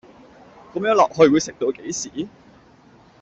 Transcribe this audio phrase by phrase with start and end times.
[0.73, 2.27] 咁樣落去會食到幾時